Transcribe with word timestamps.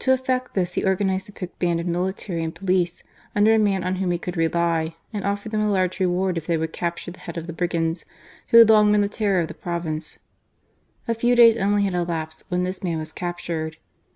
To 0.00 0.12
effect 0.12 0.54
this 0.54 0.74
he 0.74 0.82
organized 0.82 1.28
a 1.28 1.32
picked 1.32 1.60
band 1.60 1.78
of 1.78 1.86
military 1.86 2.42
and 2.42 2.52
police, 2.52 3.04
under 3.32 3.54
a 3.54 3.60
man 3.60 3.84
on 3.84 3.94
whom 3.94 4.10
he 4.10 4.18
could 4.18 4.36
rely, 4.36 4.96
and 5.12 5.24
offered 5.24 5.52
them 5.52 5.60
a 5.60 5.70
large 5.70 6.00
reward 6.00 6.36
if 6.36 6.48
they 6.48 6.56
would 6.56 6.72
capture 6.72 7.12
the 7.12 7.20
head 7.20 7.36
of 7.36 7.46
the 7.46 7.52
brigands, 7.52 8.04
who 8.48 8.56
had 8.56 8.68
long 8.70 8.90
been 8.90 9.02
the 9.02 9.08
terror 9.08 9.38
of 9.38 9.46
the 9.46 9.54
province. 9.54 10.18
A 11.06 11.14
few 11.14 11.36
days 11.36 11.56
only 11.56 11.84
had 11.84 11.94
elapsed 11.94 12.42
when 12.48 12.64
this 12.64 12.82
man 12.82 12.98
was 12.98 13.12
captured. 13.12 13.76